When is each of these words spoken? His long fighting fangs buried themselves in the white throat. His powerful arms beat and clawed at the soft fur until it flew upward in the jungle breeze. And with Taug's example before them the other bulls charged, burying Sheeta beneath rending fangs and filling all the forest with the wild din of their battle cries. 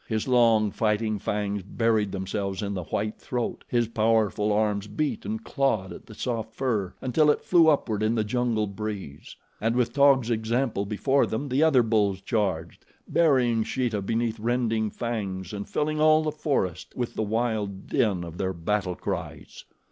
His 0.07 0.27
long 0.27 0.71
fighting 0.71 1.19
fangs 1.19 1.61
buried 1.61 2.11
themselves 2.11 2.63
in 2.63 2.73
the 2.73 2.85
white 2.85 3.19
throat. 3.19 3.63
His 3.67 3.87
powerful 3.87 4.51
arms 4.51 4.87
beat 4.87 5.27
and 5.27 5.43
clawed 5.43 5.93
at 5.93 6.07
the 6.07 6.15
soft 6.15 6.55
fur 6.55 6.95
until 7.01 7.29
it 7.29 7.43
flew 7.43 7.67
upward 7.69 8.01
in 8.01 8.15
the 8.15 8.23
jungle 8.23 8.65
breeze. 8.65 9.35
And 9.59 9.75
with 9.75 9.93
Taug's 9.93 10.31
example 10.31 10.87
before 10.87 11.27
them 11.27 11.49
the 11.49 11.61
other 11.61 11.83
bulls 11.83 12.19
charged, 12.19 12.83
burying 13.07 13.63
Sheeta 13.63 14.01
beneath 14.01 14.39
rending 14.39 14.89
fangs 14.89 15.53
and 15.53 15.69
filling 15.69 16.01
all 16.01 16.23
the 16.23 16.31
forest 16.31 16.95
with 16.97 17.13
the 17.13 17.21
wild 17.21 17.85
din 17.85 18.23
of 18.23 18.39
their 18.39 18.53
battle 18.53 18.95
cries. 18.95 19.65